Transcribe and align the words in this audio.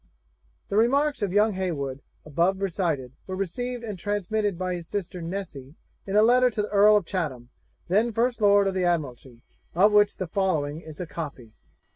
The 0.69 0.77
remarks 0.77 1.21
of 1.21 1.31
young 1.31 1.53
Heywood 1.53 2.01
above 2.25 2.59
recited, 2.59 3.11
were 3.27 3.35
received 3.35 3.83
and 3.83 3.99
transmitted 3.99 4.57
by 4.57 4.73
his 4.73 4.87
sister 4.87 5.21
Nessy 5.21 5.75
in 6.07 6.15
a 6.15 6.23
letter 6.23 6.49
to 6.49 6.63
the 6.63 6.69
Earl 6.69 6.97
of 6.97 7.05
Chatham, 7.05 7.49
then 7.87 8.11
first 8.11 8.41
Lord 8.41 8.65
of 8.65 8.73
the 8.73 8.83
Admiralty, 8.83 9.43
of 9.75 9.91
which 9.91 10.17
the 10.17 10.25
following 10.25 10.81
is 10.81 10.99
a 10.99 11.05
copy. 11.05 11.51